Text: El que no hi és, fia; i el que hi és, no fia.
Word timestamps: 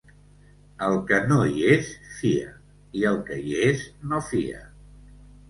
El 0.85 0.95
que 1.11 1.19
no 1.31 1.37
hi 1.49 1.61
és, 1.73 1.91
fia; 2.21 2.49
i 3.03 3.07
el 3.11 3.21
que 3.29 3.39
hi 3.45 3.55
és, 3.69 3.87
no 4.15 4.25
fia. 4.33 4.65